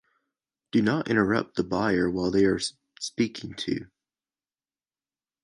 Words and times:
Do 0.71 0.81
not 0.81 1.11
interrupt 1.11 1.55
the 1.57 1.63
buyer 1.63 2.09
while 2.09 2.31
they 2.31 2.45
are 2.45 2.59
speaking 2.99 3.53
to. 3.53 3.85